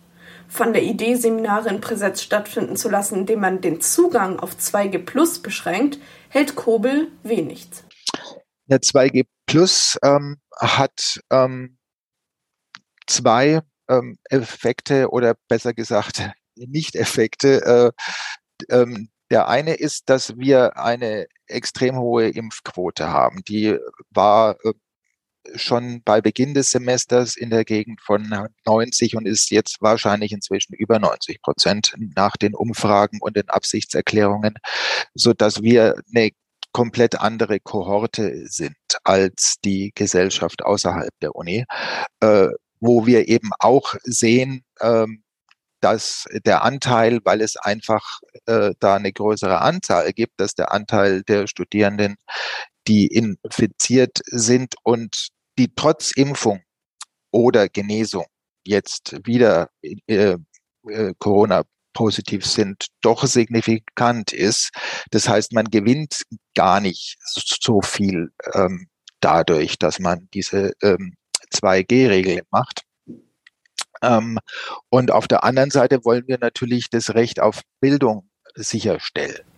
von 0.49 0.73
der 0.73 0.83
Idee, 0.83 1.15
Seminare 1.15 1.69
in 1.69 1.79
Präsenz 1.79 2.21
stattfinden 2.21 2.75
zu 2.75 2.89
lassen, 2.89 3.19
indem 3.19 3.39
man 3.39 3.61
den 3.61 3.79
Zugang 3.81 4.39
auf 4.39 4.55
2G 4.55 5.05
Plus 5.05 5.39
beschränkt, 5.39 5.99
hält 6.29 6.55
Kobel 6.55 7.11
wenig. 7.23 7.69
Der 8.65 8.79
2G 8.79 9.25
Plus 9.45 9.97
ähm, 10.03 10.37
hat 10.59 11.21
ähm, 11.31 11.77
zwei 13.07 13.61
Effekte 14.29 15.09
oder 15.09 15.35
besser 15.47 15.73
gesagt 15.73 16.29
Nicht-Effekte. 16.55 17.93
Ähm, 18.69 19.09
der 19.31 19.47
eine 19.47 19.75
ist, 19.75 20.09
dass 20.09 20.37
wir 20.37 20.77
eine 20.77 21.27
extrem 21.47 21.97
hohe 21.97 22.29
Impfquote 22.29 23.09
haben. 23.09 23.41
Die 23.47 23.77
war 24.09 24.57
schon 25.55 26.01
bei 26.03 26.21
Beginn 26.21 26.53
des 26.53 26.71
Semesters 26.71 27.35
in 27.35 27.49
der 27.49 27.65
Gegend 27.65 28.01
von 28.01 28.49
90 28.65 29.15
und 29.15 29.27
ist 29.27 29.51
jetzt 29.51 29.81
wahrscheinlich 29.81 30.31
inzwischen 30.31 30.73
über 30.73 30.99
90 30.99 31.41
Prozent 31.41 31.93
nach 32.15 32.37
den 32.37 32.55
Umfragen 32.55 33.19
und 33.21 33.35
den 33.35 33.49
Absichtserklärungen, 33.49 34.55
so 35.13 35.33
dass 35.33 35.61
wir 35.61 35.95
eine 36.13 36.31
komplett 36.71 37.19
andere 37.19 37.59
Kohorte 37.59 38.47
sind 38.47 38.75
als 39.03 39.55
die 39.63 39.91
Gesellschaft 39.95 40.63
außerhalb 40.63 41.11
der 41.21 41.35
Uni, 41.35 41.65
äh, 42.19 42.47
wo 42.79 43.05
wir 43.05 43.27
eben 43.27 43.49
auch 43.59 43.95
sehen, 44.03 44.63
ähm, 44.81 45.23
dass 45.81 46.25
der 46.45 46.63
Anteil, 46.63 47.19
weil 47.23 47.41
es 47.41 47.55
einfach 47.55 48.19
äh, 48.45 48.73
da 48.79 48.95
eine 48.95 49.13
größere 49.13 49.61
Anzahl 49.61 50.11
gibt, 50.13 50.39
dass 50.39 50.53
der 50.55 50.71
Anteil 50.71 51.23
der 51.23 51.47
Studierenden, 51.47 52.15
die 52.87 53.07
infiziert 53.07 54.19
sind 54.25 54.75
und 54.83 55.29
die 55.59 55.71
trotz 55.75 56.11
Impfung 56.11 56.63
oder 57.31 57.69
Genesung 57.69 58.25
jetzt 58.65 59.15
wieder 59.25 59.69
äh, 59.81 60.37
äh, 60.87 61.13
Corona 61.19 61.63
positiv 61.93 62.45
sind, 62.45 62.87
doch 63.01 63.25
signifikant 63.25 64.31
ist. 64.31 64.71
Das 65.11 65.27
heißt, 65.27 65.53
man 65.53 65.65
gewinnt 65.65 66.23
gar 66.55 66.79
nicht 66.79 67.17
so 67.19 67.81
viel 67.81 68.29
ähm, 68.53 68.87
dadurch, 69.19 69.77
dass 69.77 69.99
man 69.99 70.29
diese 70.33 70.73
ähm, 70.81 71.15
2G-Regel 71.53 72.43
macht. 72.51 72.83
Ähm, 74.01 74.39
und 74.89 75.11
auf 75.11 75.27
der 75.27 75.43
anderen 75.43 75.71
Seite 75.71 76.05
wollen 76.05 76.27
wir 76.27 76.37
natürlich 76.39 76.89
das 76.89 77.15
Recht 77.15 77.41
auf 77.41 77.61
Bildung 77.81 78.29
sicherstellen. 78.55 79.48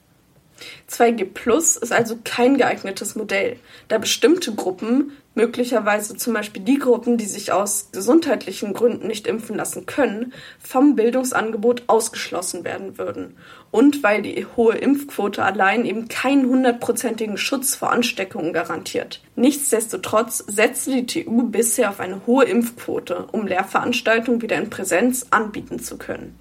2G 0.89 1.25
Plus 1.25 1.75
ist 1.75 1.91
also 1.91 2.18
kein 2.24 2.58
geeignetes 2.58 3.15
Modell, 3.15 3.58
da 3.88 3.98
bestimmte 3.98 4.53
Gruppen, 4.53 5.12
möglicherweise 5.34 6.18
zum 6.18 6.34
Beispiel 6.34 6.62
die 6.62 6.77
Gruppen, 6.77 7.18
die 7.18 7.25
sich 7.25 7.51
aus 7.51 7.89
gesundheitlichen 7.91 8.74
Gründen 8.74 9.08
nicht 9.08 9.27
impfen 9.27 9.56
lassen 9.56 9.86
können, 9.86 10.34
vom 10.60 10.96
Bildungsangebot 10.96 11.84
ausgeschlossen 11.88 12.63
werden 12.63 12.98
würden. 12.98 13.38
Und 13.72 14.03
weil 14.03 14.22
die 14.22 14.46
hohe 14.58 14.75
Impfquote 14.75 15.44
allein 15.44 15.86
eben 15.86 16.10
keinen 16.10 16.48
hundertprozentigen 16.48 17.38
Schutz 17.38 17.75
vor 17.75 17.91
Ansteckungen 17.91 18.51
garantiert. 18.51 19.22
Nichtsdestotrotz 19.36 20.44
setzte 20.48 20.91
die 20.91 21.06
TU 21.06 21.44
bisher 21.44 21.89
auf 21.89 22.01
eine 22.01 22.25
hohe 22.27 22.44
Impfquote, 22.46 23.27
um 23.32 23.48
Lehrveranstaltungen 23.48 24.41
wieder 24.41 24.58
in 24.58 24.70
Präsenz 24.70 25.27
anbieten 25.30 25.80
zu 25.80 25.98
können. 25.98 26.38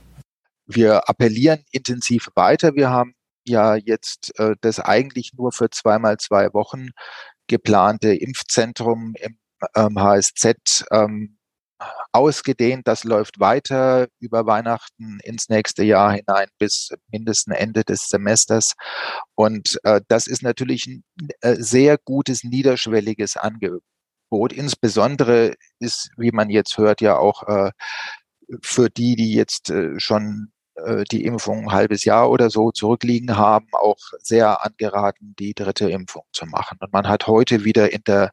Wir 0.67 1.09
appellieren 1.09 1.65
intensiv 1.73 2.29
weiter. 2.35 2.75
Wir 2.75 2.91
haben 2.91 3.15
ja 3.45 3.77
jetzt 3.77 4.39
äh, 4.39 4.55
das 4.61 4.81
eigentlich 4.81 5.33
nur 5.35 5.53
für 5.53 5.71
zweimal 5.71 6.17
zwei 6.19 6.53
Wochen 6.53 6.91
geplante 7.47 8.15
Impfzentrum 8.15 9.15
im 9.19 9.39
ähm, 9.75 9.99
HSZ 9.99 10.85
ähm, 10.91 11.39
ausgedehnt. 12.13 12.87
Das 12.87 13.05
läuft 13.05 13.41
weiter 13.41 14.09
über 14.19 14.47
Weihnachten 14.47 15.19
ins 15.23 15.49
nächste 15.49 15.83
Jahr 15.83 16.13
hinein 16.13 16.49
bis 16.59 16.91
mindestens 17.11 17.57
Ende 17.57 17.85
des 17.85 18.09
Semesters. 18.09 18.75
Und 19.35 19.79
äh, 19.85 20.01
das 20.09 20.27
ist 20.27 20.43
natürlich 20.43 20.87
ein 20.87 21.05
äh, 21.41 21.57
sehr 21.57 21.99
gutes, 21.99 22.45
niederschwelliges 22.45 23.37
Angebot. 23.37 24.53
Insbesondere 24.53 25.55
ist, 25.79 26.11
wie 26.17 26.33
man 26.33 26.51
jetzt 26.51 26.79
hört, 26.79 27.01
ja 27.01 27.17
auch 27.17 27.43
äh, 27.49 27.73
für 28.63 28.91
die, 28.91 29.17
die 29.17 29.35
jetzt 29.35 29.71
äh, 29.71 29.99
schon 29.99 30.53
äh, 30.85 31.05
die 31.11 31.25
Impfung 31.25 31.65
ein 31.65 31.73
halbes 31.73 32.05
Jahr 32.05 32.31
oder 32.31 32.51
so 32.51 32.71
zurückliegen 32.71 33.37
haben, 33.37 33.67
auch 33.73 33.99
sehr 34.19 34.65
angeraten, 34.65 35.35
die 35.39 35.55
dritte 35.55 35.91
Impfung 35.91 36.25
zu 36.33 36.47
machen. 36.47 36.79
Und 36.81 36.93
man 36.93 37.09
hat 37.09 37.27
heute 37.27 37.65
wieder 37.65 37.93
in 37.93 38.03
der, 38.07 38.31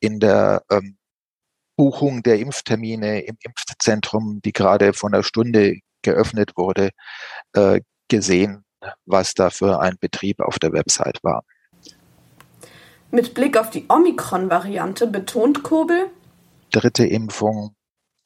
in 0.00 0.20
der 0.20 0.62
ähm, 0.70 0.96
Buchung 1.76 2.22
der 2.22 2.38
Impftermine 2.38 3.22
im 3.22 3.36
Impfzentrum, 3.42 4.40
die 4.44 4.52
gerade 4.52 4.92
von 4.92 5.14
einer 5.14 5.22
Stunde 5.22 5.76
geöffnet 6.02 6.52
wurde, 6.56 6.90
äh, 7.54 7.80
gesehen, 8.08 8.64
was 9.06 9.34
da 9.34 9.50
für 9.50 9.80
ein 9.80 9.96
Betrieb 10.00 10.40
auf 10.40 10.58
der 10.58 10.72
Website 10.72 11.18
war. 11.22 11.44
Mit 13.10 13.34
Blick 13.34 13.56
auf 13.56 13.70
die 13.70 13.86
Omikron-Variante 13.88 15.06
betont 15.06 15.62
Kobel, 15.62 16.10
dritte 16.70 17.04
Impfung 17.04 17.74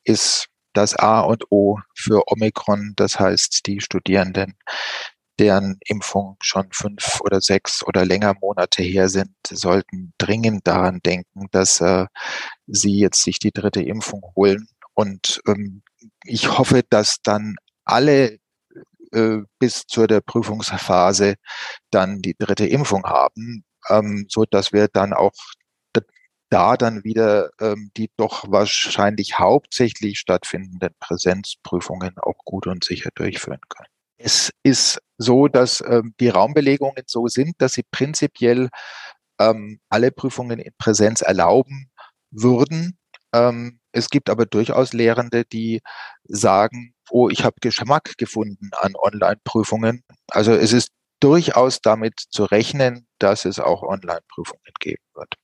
ist 0.05 0.49
das 0.75 0.95
A 0.95 1.21
und 1.21 1.51
O 1.51 1.79
für 1.95 2.23
Omikron. 2.31 2.93
Das 2.97 3.19
heißt, 3.19 3.67
die 3.67 3.81
Studierenden, 3.81 4.57
deren 5.39 5.79
Impfung 5.87 6.37
schon 6.41 6.69
fünf 6.73 7.21
oder 7.23 7.41
sechs 7.41 7.85
oder 7.87 8.05
länger 8.05 8.35
Monate 8.41 8.83
her 8.83 9.09
sind, 9.09 9.35
sollten 9.49 10.13
dringend 10.19 10.67
daran 10.67 11.01
denken, 11.05 11.47
dass 11.51 11.81
äh, 11.81 12.07
sie 12.67 12.99
jetzt 12.99 13.23
sich 13.23 13.39
die 13.39 13.53
dritte 13.53 13.83
Impfung 13.83 14.23
holen. 14.37 14.69
Und 14.95 15.41
ähm, 15.47 15.83
ich 16.25 16.57
hoffe, 16.57 16.83
dass 16.89 17.21
dann 17.23 17.57
alle 17.85 18.39
äh, 19.13 19.39
bis 19.59 19.87
zur 19.87 20.07
der 20.07 20.21
Prüfungsphase 20.21 21.37
dann 21.91 22.21
die 22.21 22.35
dritte 22.39 22.67
Impfung 22.67 23.05
haben, 23.05 23.65
ähm, 23.89 24.27
so 24.29 24.45
dass 24.45 24.73
wir 24.73 24.89
dann 24.89 25.13
auch 25.13 25.33
da 26.55 26.77
dann 26.77 27.03
wieder 27.03 27.51
ähm, 27.61 27.91
die 27.97 28.11
doch 28.17 28.45
wahrscheinlich 28.49 29.41
hauptsächlich 29.41 30.21
stattfindenden 30.21 30.95
Präsenzprüfungen 31.01 32.17
auch 32.19 32.39
gut 32.45 32.69
und 32.69 32.85
sicher 32.85 33.11
durchführen 33.17 33.61
können. 33.69 33.89
Es 34.19 34.53
ist 34.63 35.01
so, 35.19 35.49
dass 35.49 35.83
ähm, 35.85 36.15
die 36.21 36.29
Raumbelegungen 36.29 37.03
so 37.09 37.27
sind, 37.27 37.57
dass 37.59 37.73
sie 37.73 37.83
prinzipiell 37.91 38.69
ähm, 39.41 39.81
alle 39.89 40.13
Prüfungen 40.13 40.61
in 40.61 40.73
Präsenz 40.79 41.23
erlauben 41.23 41.91
würden. 42.31 42.99
Ähm, 43.35 43.81
es 43.91 44.09
gibt 44.09 44.31
aber 44.31 44.47
durchaus 44.47 44.93
Lehrende, 44.93 45.45
die 45.45 45.81
sagen, 46.23 46.95
oh, 47.11 47.31
ich 47.31 47.45
habe 47.45 47.57
Geschmack 47.61 48.17
gefunden 48.17 48.71
an 48.79 48.95
Online-Prüfungen. 48.95 50.05
Also 50.29 50.53
es 50.53 50.73
ist 50.73 50.91
durchaus 51.19 51.81
damit 51.81 52.21
zu 52.31 52.45
rechnen, 52.45 53.09
dass 53.19 53.45
es 53.45 53.59
auch 53.59 53.83
Online-Prüfungen 53.83 54.73
geben 54.79 55.03
wird. 55.15 55.35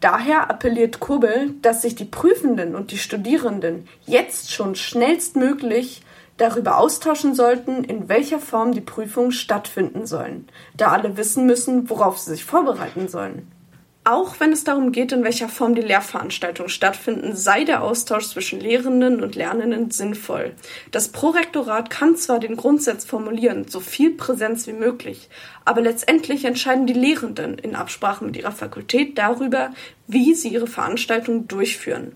Daher 0.00 0.50
appelliert 0.50 1.00
Kurbel, 1.00 1.54
dass 1.62 1.82
sich 1.82 1.94
die 1.94 2.04
Prüfenden 2.04 2.74
und 2.74 2.90
die 2.90 2.98
Studierenden 2.98 3.88
jetzt 4.06 4.52
schon 4.52 4.74
schnellstmöglich 4.74 6.02
darüber 6.36 6.78
austauschen 6.78 7.34
sollten, 7.34 7.84
in 7.84 8.08
welcher 8.08 8.38
Form 8.38 8.72
die 8.72 8.80
Prüfungen 8.80 9.32
stattfinden 9.32 10.06
sollen, 10.06 10.48
da 10.76 10.88
alle 10.88 11.16
wissen 11.16 11.46
müssen, 11.46 11.88
worauf 11.88 12.18
sie 12.18 12.32
sich 12.32 12.44
vorbereiten 12.44 13.08
sollen. 13.08 13.50
Auch 14.06 14.38
wenn 14.38 14.52
es 14.52 14.64
darum 14.64 14.92
geht, 14.92 15.12
in 15.12 15.24
welcher 15.24 15.48
Form 15.48 15.74
die 15.74 15.80
Lehrveranstaltungen 15.80 16.68
stattfinden, 16.68 17.34
sei 17.34 17.64
der 17.64 17.82
Austausch 17.82 18.28
zwischen 18.28 18.60
Lehrenden 18.60 19.22
und 19.22 19.34
Lernenden 19.34 19.90
sinnvoll. 19.90 20.52
Das 20.90 21.08
Prorektorat 21.08 21.88
kann 21.88 22.14
zwar 22.14 22.38
den 22.38 22.56
Grundsatz 22.56 23.06
formulieren, 23.06 23.66
so 23.66 23.80
viel 23.80 24.10
Präsenz 24.10 24.66
wie 24.66 24.74
möglich, 24.74 25.30
aber 25.64 25.80
letztendlich 25.80 26.44
entscheiden 26.44 26.86
die 26.86 26.92
Lehrenden 26.92 27.56
in 27.56 27.74
Absprache 27.74 28.26
mit 28.26 28.36
ihrer 28.36 28.52
Fakultät 28.52 29.16
darüber, 29.16 29.72
wie 30.06 30.34
sie 30.34 30.48
ihre 30.48 30.66
Veranstaltungen 30.66 31.48
durchführen. 31.48 32.14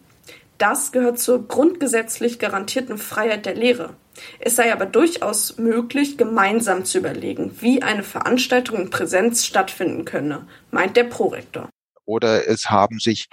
Das 0.59 0.93
gehört 0.93 1.19
zur 1.19 1.49
grundgesetzlich 1.49 2.39
garantierten 2.39 2.99
Freiheit 2.99 3.47
der 3.47 3.55
Lehre. 3.55 3.95
Es 4.41 4.57
sei 4.57 4.75
aber 4.75 4.85
durchaus 4.85 5.57
möglich, 5.57 6.19
gemeinsam 6.19 6.85
zu 6.85 6.99
überlegen, 6.99 7.57
wie 7.61 7.83
eine 7.83 8.03
Veranstaltung 8.03 8.77
in 8.77 8.91
Präsenz 8.91 9.47
stattfinden 9.47 10.05
könne, 10.05 10.47
meint 10.71 10.95
der 10.95 11.05
Prorektor 11.05 11.71
oder 12.09 12.49
es 12.49 12.71
haben 12.71 12.99
sich 12.99 13.27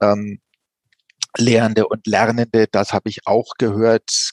ähm, 0.00 0.40
Lehrende 1.36 1.86
und 1.86 2.06
Lernende, 2.06 2.66
das 2.70 2.92
habe 2.92 3.08
ich 3.08 3.26
auch 3.26 3.52
gehört, 3.58 4.32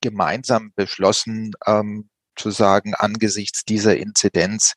gemeinsam 0.00 0.72
beschlossen 0.74 1.52
ähm, 1.66 2.10
zu 2.36 2.50
sagen, 2.50 2.94
angesichts 2.94 3.64
dieser 3.64 3.96
Inzidenz, 3.96 4.74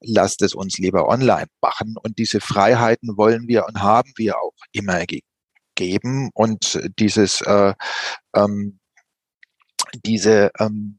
lasst 0.00 0.42
es 0.42 0.54
uns 0.54 0.78
lieber 0.78 1.08
online 1.08 1.48
machen. 1.60 1.96
Und 2.00 2.18
diese 2.18 2.40
Freiheiten 2.40 3.16
wollen 3.16 3.48
wir 3.48 3.66
und 3.66 3.80
haben 3.80 4.12
wir 4.16 4.38
auch 4.38 4.54
immer 4.72 5.04
gegeben. 5.06 6.30
Und 6.34 6.78
dieses, 6.98 7.40
äh, 7.40 7.74
ähm, 8.34 8.78
diese, 10.04 10.50
ähm, 10.58 10.98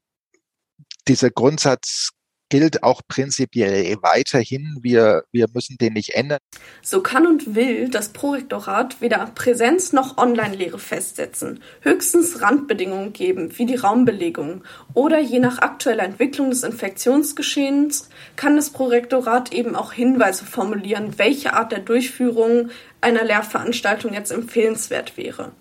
dieser 1.07 1.29
Grundsatz 1.29 2.09
gilt 2.49 2.83
auch 2.83 3.01
prinzipiell 3.07 3.97
weiterhin. 4.01 4.79
Wir, 4.81 5.23
wir 5.31 5.47
müssen 5.53 5.77
den 5.77 5.93
nicht 5.93 6.15
ändern. 6.15 6.39
So 6.81 7.01
kann 7.01 7.25
und 7.25 7.55
will 7.55 7.89
das 7.89 8.09
Prorektorat 8.09 9.01
weder 9.01 9.25
Präsenz 9.35 9.93
noch 9.93 10.17
Online-Lehre 10.17 10.79
festsetzen, 10.79 11.61
höchstens 11.81 12.41
Randbedingungen 12.41 13.13
geben, 13.13 13.57
wie 13.57 13.65
die 13.65 13.75
Raumbelegung. 13.75 14.63
Oder 14.93 15.19
je 15.19 15.39
nach 15.39 15.59
aktueller 15.59 16.03
Entwicklung 16.03 16.49
des 16.49 16.63
Infektionsgeschehens 16.63 18.09
kann 18.35 18.55
das 18.55 18.71
Prorektorat 18.71 19.53
eben 19.53 19.75
auch 19.75 19.93
Hinweise 19.93 20.45
formulieren, 20.45 21.13
welche 21.17 21.53
Art 21.53 21.71
der 21.71 21.79
Durchführung 21.79 22.69
einer 23.01 23.23
Lehrveranstaltung 23.23 24.13
jetzt 24.13 24.31
empfehlenswert 24.31 25.15
wäre. 25.17 25.51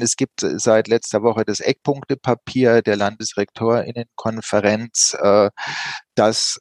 Es 0.00 0.16
gibt 0.16 0.40
seit 0.40 0.88
letzter 0.88 1.22
Woche 1.22 1.44
das 1.44 1.60
Eckpunktepapier 1.60 2.82
der 2.82 2.96
Landesrektorinnenkonferenz, 2.96 5.16
äh, 5.20 5.50
das 6.16 6.58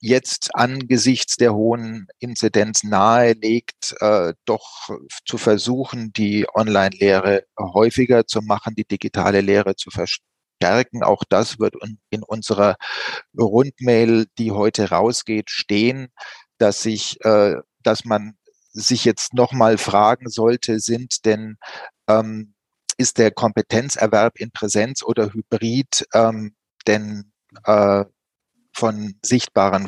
jetzt 0.00 0.54
angesichts 0.54 1.36
der 1.36 1.54
hohen 1.54 2.08
Inzidenz 2.18 2.82
nahelegt, 2.82 3.94
äh, 4.00 4.34
doch 4.44 4.90
zu 5.24 5.38
versuchen, 5.38 6.12
die 6.12 6.46
Online-Lehre 6.52 7.44
häufiger 7.58 8.26
zu 8.26 8.42
machen, 8.42 8.74
die 8.74 8.84
digitale 8.84 9.40
Lehre 9.40 9.76
zu 9.76 9.90
verstärken. 9.90 11.02
Auch 11.02 11.24
das 11.28 11.58
wird 11.58 11.74
in 12.10 12.22
unserer 12.22 12.76
Rundmail, 13.38 14.26
die 14.38 14.50
heute 14.50 14.90
rausgeht, 14.90 15.50
stehen, 15.50 16.08
dass 16.58 16.82
sich, 16.82 17.18
äh, 17.24 17.54
dass 17.82 18.04
man 18.04 18.36
sich 18.72 19.04
jetzt 19.04 19.34
nochmal 19.34 19.78
fragen 19.78 20.28
sollte, 20.28 20.80
sind 20.80 21.24
denn 21.24 21.56
ähm, 22.08 22.54
ist 22.98 23.18
der 23.18 23.30
Kompetenzerwerb 23.30 24.38
in 24.38 24.50
Präsenz 24.50 25.02
oder 25.02 25.32
Hybrid 25.32 26.06
ähm, 26.14 26.54
denn 26.86 27.32
äh, 27.64 28.04
von 28.74 29.14
sichtbaren 29.22 29.86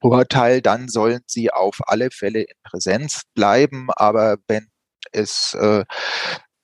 Vorteil, 0.00 0.62
dann 0.62 0.88
sollen 0.88 1.22
sie 1.26 1.50
auf 1.50 1.78
alle 1.86 2.10
Fälle 2.10 2.42
in 2.42 2.56
Präsenz 2.62 3.22
bleiben. 3.34 3.88
Aber 3.94 4.36
wenn 4.46 4.68
es 5.12 5.54
äh, 5.54 5.84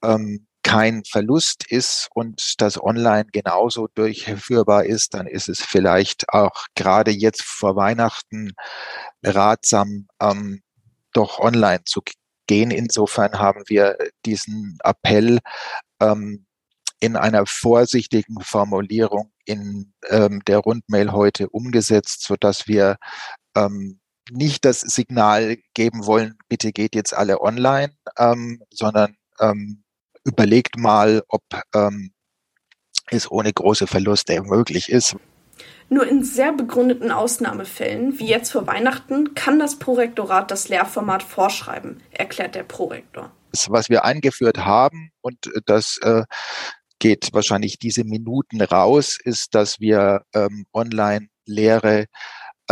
ähm, 0.02 0.46
kein 0.62 1.02
Verlust 1.04 1.70
ist 1.70 2.08
und 2.14 2.60
das 2.60 2.80
online 2.80 3.26
genauso 3.32 3.88
durchführbar 3.94 4.84
ist, 4.84 5.14
dann 5.14 5.26
ist 5.26 5.48
es 5.48 5.60
vielleicht 5.60 6.28
auch 6.28 6.66
gerade 6.76 7.10
jetzt 7.10 7.42
vor 7.42 7.74
Weihnachten 7.74 8.52
ratsam, 9.24 10.06
ähm, 10.20 10.62
doch 11.12 11.38
online 11.38 11.84
zu 11.84 12.02
gehen. 12.46 12.70
Insofern 12.70 13.38
haben 13.38 13.62
wir 13.66 13.96
diesen 14.24 14.78
Appell 14.84 15.38
ähm, 16.00 16.46
in 17.00 17.16
einer 17.16 17.46
vorsichtigen 17.46 18.40
Formulierung 18.40 19.32
in 19.44 19.92
ähm, 20.08 20.40
der 20.46 20.58
Rundmail 20.58 21.12
heute 21.12 21.48
umgesetzt, 21.48 22.22
so 22.22 22.36
dass 22.36 22.68
wir 22.68 22.96
ähm, 23.56 24.00
nicht 24.30 24.64
das 24.64 24.80
Signal 24.80 25.56
geben 25.74 26.06
wollen, 26.06 26.38
bitte 26.48 26.72
geht 26.72 26.94
jetzt 26.94 27.12
alle 27.12 27.40
online, 27.40 27.92
ähm, 28.18 28.62
sondern 28.72 29.16
ähm, 29.40 29.82
überlegt 30.24 30.76
mal, 30.76 31.22
ob 31.28 31.42
ähm, 31.74 32.12
es 33.10 33.30
ohne 33.30 33.52
große 33.52 33.86
Verluste 33.86 34.40
möglich 34.42 34.90
ist. 34.90 35.16
Nur 35.92 36.06
in 36.08 36.24
sehr 36.24 36.54
begründeten 36.54 37.10
Ausnahmefällen, 37.10 38.18
wie 38.18 38.26
jetzt 38.26 38.50
vor 38.50 38.66
Weihnachten, 38.66 39.34
kann 39.34 39.58
das 39.58 39.78
Prorektorat 39.78 40.50
das 40.50 40.70
Lehrformat 40.70 41.22
vorschreiben, 41.22 42.02
erklärt 42.10 42.54
der 42.54 42.62
Prorektor. 42.62 43.30
Was 43.68 43.90
wir 43.90 44.02
eingeführt 44.02 44.64
haben, 44.64 45.10
und 45.20 45.50
das 45.66 45.98
äh, 45.98 46.22
geht 46.98 47.28
wahrscheinlich 47.34 47.78
diese 47.78 48.04
Minuten 48.04 48.62
raus, 48.62 49.18
ist, 49.22 49.54
dass 49.54 49.80
wir 49.80 50.22
ähm, 50.34 50.64
Online-Lehre, 50.72 52.00
äh, 52.00 52.06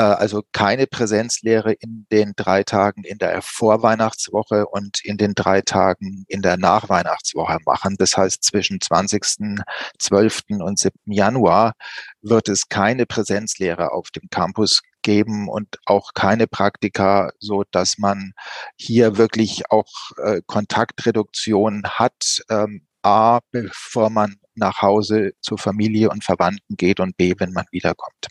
also 0.02 0.42
keine 0.52 0.86
Präsenzlehre 0.86 1.72
in 1.72 2.06
den 2.10 2.32
drei 2.36 2.62
Tagen 2.64 3.04
in 3.04 3.18
der 3.18 3.42
Vorweihnachtswoche 3.42 4.66
und 4.66 5.04
in 5.04 5.16
den 5.16 5.34
drei 5.34 5.60
Tagen 5.60 6.24
in 6.28 6.42
der 6.42 6.56
Nachweihnachtswoche 6.56 7.58
machen. 7.64 7.96
Das 7.98 8.16
heißt, 8.16 8.42
zwischen 8.44 8.78
20.12. 8.78 10.62
und 10.62 10.78
7. 10.78 10.94
Januar 11.06 11.74
wird 12.22 12.48
es 12.48 12.68
keine 12.68 13.06
Präsenzlehre 13.06 13.92
auf 13.92 14.10
dem 14.10 14.28
Campus 14.30 14.82
geben 15.02 15.48
und 15.48 15.78
auch 15.86 16.12
keine 16.14 16.46
Praktika, 16.46 17.30
so 17.38 17.64
dass 17.70 17.98
man 17.98 18.32
hier 18.76 19.16
wirklich 19.16 19.62
auch 19.70 19.90
äh, 20.18 20.42
Kontaktreduktion 20.46 21.84
hat. 21.84 22.42
Ähm, 22.50 22.86
A, 23.02 23.40
bevor 23.50 24.10
man 24.10 24.36
nach 24.54 24.82
Hause 24.82 25.32
zur 25.40 25.56
Familie 25.58 26.10
und 26.10 26.22
Verwandten 26.22 26.76
geht 26.76 27.00
und 27.00 27.16
B, 27.16 27.34
wenn 27.38 27.52
man 27.52 27.64
wiederkommt. 27.70 28.28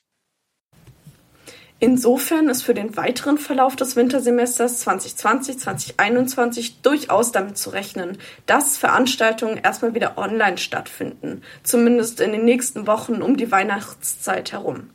Insofern 1.81 2.49
ist 2.49 2.63
für 2.63 2.73
den 2.73 2.97
weiteren 2.97 3.37
Verlauf 3.37 3.77
des 3.77 3.95
Wintersemesters 3.95 4.85
2020-2021 4.85 6.81
durchaus 6.81 7.31
damit 7.31 7.57
zu 7.57 7.69
rechnen, 7.69 8.17
dass 8.45 8.75
Veranstaltungen 8.75 9.57
erstmal 9.57 9.93
wieder 9.93 10.17
online 10.17 10.57
stattfinden, 10.57 11.41
zumindest 11.63 12.19
in 12.19 12.33
den 12.33 12.43
nächsten 12.43 12.85
Wochen 12.85 13.21
um 13.21 13.37
die 13.37 13.49
Weihnachtszeit 13.49 14.51
herum. 14.51 14.89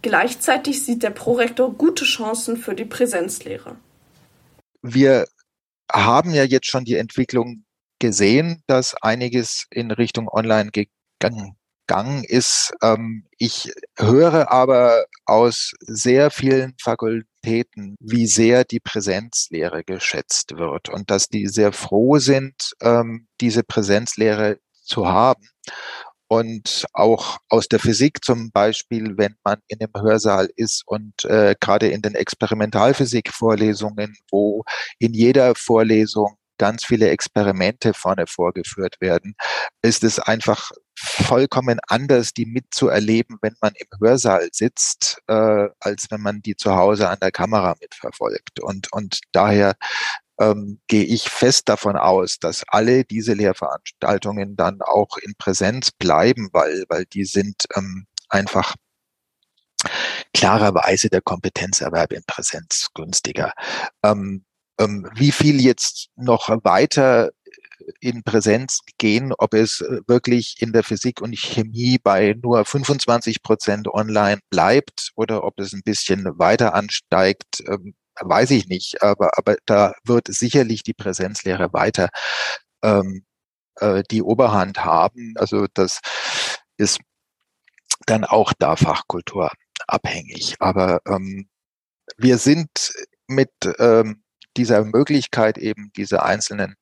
Gleichzeitig 0.00 0.82
sieht 0.82 1.02
der 1.02 1.10
Prorektor 1.10 1.74
gute 1.74 2.06
Chancen 2.06 2.56
für 2.56 2.74
die 2.74 2.86
Präsenzlehre. 2.86 3.76
Wir 4.80 5.26
haben 5.92 6.32
ja 6.32 6.44
jetzt 6.44 6.66
schon 6.66 6.84
die 6.84 6.96
Entwicklung 6.96 7.64
gesehen, 7.98 8.62
dass 8.66 8.94
einiges 9.02 9.66
in 9.70 9.90
Richtung 9.90 10.28
Online 10.28 10.70
gegangen 10.70 11.56
ist. 12.28 12.72
Ähm, 12.82 13.24
ich 13.38 13.72
höre 13.98 14.50
aber 14.50 15.04
aus 15.26 15.72
sehr 15.80 16.30
vielen 16.30 16.74
Fakultäten, 16.80 17.96
wie 18.00 18.26
sehr 18.26 18.64
die 18.64 18.80
Präsenzlehre 18.80 19.84
geschätzt 19.84 20.56
wird 20.56 20.88
und 20.88 21.10
dass 21.10 21.28
die 21.28 21.48
sehr 21.48 21.72
froh 21.72 22.18
sind, 22.18 22.72
ähm, 22.80 23.26
diese 23.40 23.62
Präsenzlehre 23.62 24.58
zu 24.84 25.06
haben. 25.06 25.46
Und 26.28 26.86
auch 26.94 27.38
aus 27.50 27.68
der 27.68 27.78
Physik 27.78 28.24
zum 28.24 28.50
Beispiel, 28.52 29.18
wenn 29.18 29.34
man 29.44 29.58
in 29.68 29.80
einem 29.80 29.92
Hörsaal 30.02 30.48
ist 30.56 30.82
und 30.86 31.26
äh, 31.26 31.54
gerade 31.60 31.88
in 31.88 32.00
den 32.00 32.14
Experimentalphysik-Vorlesungen, 32.14 34.16
wo 34.30 34.64
in 34.98 35.12
jeder 35.12 35.54
Vorlesung 35.54 36.38
ganz 36.58 36.84
viele 36.84 37.10
Experimente 37.10 37.94
vorne 37.94 38.26
vorgeführt 38.26 39.00
werden, 39.00 39.34
ist 39.82 40.04
es 40.04 40.18
einfach 40.18 40.70
vollkommen 40.96 41.80
anders, 41.88 42.32
die 42.32 42.46
mitzuerleben, 42.46 43.38
wenn 43.42 43.56
man 43.60 43.72
im 43.74 43.86
Hörsaal 44.00 44.48
sitzt, 44.52 45.20
äh, 45.26 45.68
als 45.80 46.10
wenn 46.10 46.20
man 46.20 46.42
die 46.42 46.56
zu 46.56 46.74
Hause 46.76 47.08
an 47.08 47.18
der 47.20 47.32
Kamera 47.32 47.74
mitverfolgt. 47.80 48.60
Und, 48.60 48.92
und 48.92 49.20
daher 49.32 49.74
ähm, 50.38 50.80
gehe 50.88 51.04
ich 51.04 51.28
fest 51.28 51.68
davon 51.68 51.96
aus, 51.96 52.38
dass 52.38 52.64
alle 52.68 53.04
diese 53.04 53.34
Lehrveranstaltungen 53.34 54.56
dann 54.56 54.80
auch 54.82 55.16
in 55.18 55.34
Präsenz 55.36 55.90
bleiben, 55.90 56.48
weil, 56.52 56.84
weil 56.88 57.04
die 57.06 57.24
sind 57.24 57.64
ähm, 57.76 58.06
einfach 58.28 58.74
klarerweise 60.34 61.08
der 61.08 61.20
Kompetenzerwerb 61.20 62.12
in 62.12 62.22
Präsenz 62.26 62.88
günstiger. 62.94 63.52
Ähm, 64.02 64.44
wie 64.78 65.32
viel 65.32 65.60
jetzt 65.60 66.08
noch 66.16 66.48
weiter 66.64 67.30
in 68.00 68.22
Präsenz 68.22 68.80
gehen, 68.98 69.32
ob 69.38 69.54
es 69.54 69.80
äh, 69.80 70.00
wirklich 70.06 70.60
in 70.60 70.72
der 70.72 70.84
Physik 70.84 71.20
und 71.20 71.36
Chemie 71.36 71.98
bei 71.98 72.34
nur 72.42 72.64
25 72.64 73.42
Prozent 73.42 73.88
online 73.88 74.40
bleibt 74.50 75.12
oder 75.16 75.44
ob 75.44 75.58
es 75.60 75.72
ein 75.72 75.82
bisschen 75.82 76.24
weiter 76.38 76.74
ansteigt, 76.74 77.62
ähm, 77.68 77.94
weiß 78.20 78.50
ich 78.50 78.68
nicht. 78.68 79.02
Aber, 79.02 79.38
aber 79.38 79.56
da 79.66 79.94
wird 80.04 80.28
sicherlich 80.28 80.82
die 80.82 80.94
Präsenzlehre 80.94 81.72
weiter 81.72 82.08
ähm, 82.82 83.24
äh, 83.76 84.02
die 84.10 84.22
Oberhand 84.22 84.84
haben. 84.84 85.34
Also 85.36 85.66
das 85.74 86.00
ist 86.76 87.00
dann 88.06 88.24
auch 88.24 88.52
da 88.58 88.76
Fachkultur 88.76 89.50
abhängig. 89.86 90.56
Aber 90.58 91.00
ähm, 91.06 91.48
wir 92.16 92.38
sind 92.38 92.92
mit 93.26 93.50
ähm, 93.78 94.21
dieser 94.56 94.84
Möglichkeit 94.84 95.58
eben 95.58 95.92
diese 95.96 96.22
einzelnen 96.22 96.76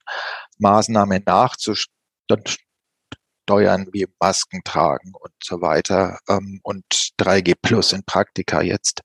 Maßnahmen 0.59 1.23
nachzusteuern, 1.27 1.89
wie 3.93 4.07
Masken 4.19 4.63
tragen 4.65 5.13
und 5.19 5.33
so 5.43 5.61
weiter 5.61 6.19
ähm, 6.29 6.61
und 6.63 6.85
3G 7.19 7.55
Plus 7.61 7.93
in 7.93 8.05
Praktika 8.05 8.63
jetzt, 8.63 9.03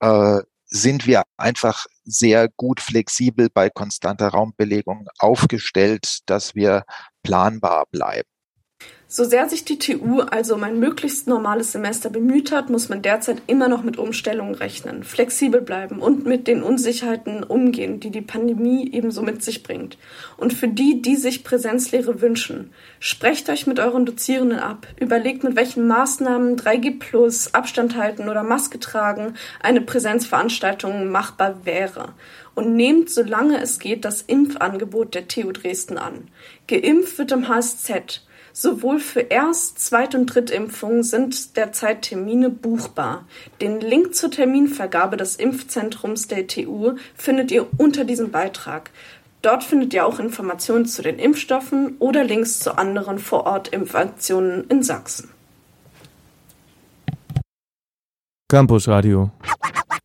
äh, 0.00 0.40
sind 0.70 1.06
wir 1.06 1.22
einfach 1.36 1.86
sehr 2.04 2.48
gut 2.48 2.80
flexibel 2.80 3.48
bei 3.52 3.70
konstanter 3.70 4.28
Raumbelegung 4.28 5.08
aufgestellt, 5.18 6.18
dass 6.26 6.54
wir 6.54 6.84
planbar 7.22 7.86
bleiben. 7.90 8.28
So 9.10 9.24
sehr 9.24 9.48
sich 9.48 9.64
die 9.64 9.78
TU 9.78 10.20
also 10.20 10.54
um 10.54 10.64
ein 10.64 10.78
möglichst 10.78 11.28
normales 11.28 11.72
Semester 11.72 12.10
bemüht 12.10 12.52
hat, 12.52 12.68
muss 12.68 12.90
man 12.90 13.00
derzeit 13.00 13.40
immer 13.46 13.66
noch 13.68 13.82
mit 13.82 13.96
Umstellungen 13.96 14.54
rechnen, 14.54 15.02
flexibel 15.02 15.62
bleiben 15.62 16.00
und 16.00 16.26
mit 16.26 16.46
den 16.46 16.62
Unsicherheiten 16.62 17.42
umgehen, 17.42 18.00
die 18.00 18.10
die 18.10 18.20
Pandemie 18.20 18.90
ebenso 18.92 19.22
mit 19.22 19.42
sich 19.42 19.62
bringt. 19.62 19.96
Und 20.36 20.52
für 20.52 20.68
die, 20.68 21.00
die 21.00 21.16
sich 21.16 21.42
Präsenzlehre 21.42 22.20
wünschen, 22.20 22.70
sprecht 23.00 23.48
euch 23.48 23.66
mit 23.66 23.80
euren 23.80 24.04
Dozierenden 24.04 24.58
ab, 24.58 24.86
überlegt 25.00 25.42
mit 25.42 25.56
welchen 25.56 25.86
Maßnahmen 25.86 26.58
3G 26.58 26.98
Plus, 26.98 27.54
Abstand 27.54 27.96
halten 27.96 28.28
oder 28.28 28.42
Maske 28.42 28.78
tragen 28.78 29.32
eine 29.62 29.80
Präsenzveranstaltung 29.80 31.10
machbar 31.10 31.64
wäre 31.64 32.12
und 32.54 32.76
nehmt, 32.76 33.08
solange 33.08 33.58
es 33.58 33.78
geht, 33.78 34.04
das 34.04 34.20
Impfangebot 34.20 35.14
der 35.14 35.28
TU 35.28 35.50
Dresden 35.50 35.96
an. 35.96 36.28
Geimpft 36.66 37.16
wird 37.16 37.32
im 37.32 37.48
HSZ. 37.48 38.20
Sowohl 38.60 38.98
für 38.98 39.20
Erst-, 39.20 39.78
Zweit- 39.78 40.16
und 40.16 40.26
Drittimpfungen 40.26 41.04
sind 41.04 41.56
derzeit 41.56 42.02
Termine 42.02 42.50
buchbar. 42.50 43.24
Den 43.60 43.80
Link 43.80 44.16
zur 44.16 44.32
Terminvergabe 44.32 45.16
des 45.16 45.36
Impfzentrums 45.36 46.26
der 46.26 46.48
TU 46.48 46.96
findet 47.14 47.52
ihr 47.52 47.68
unter 47.78 48.02
diesem 48.02 48.32
Beitrag. 48.32 48.90
Dort 49.42 49.62
findet 49.62 49.94
ihr 49.94 50.04
auch 50.04 50.18
Informationen 50.18 50.86
zu 50.86 51.02
den 51.02 51.20
Impfstoffen 51.20 51.98
oder 52.00 52.24
Links 52.24 52.58
zu 52.58 52.76
anderen 52.76 53.20
Vorort-Impfaktionen 53.20 54.64
in 54.68 54.82
Sachsen. 54.82 55.30
Campus 58.48 58.88
Radio. 58.88 59.30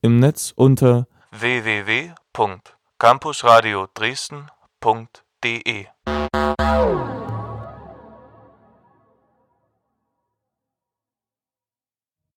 Im 0.03 0.19
Netz 0.19 0.53
unter 0.55 1.07
www.campusradio 1.31 3.87
Dresden.de 3.95 5.87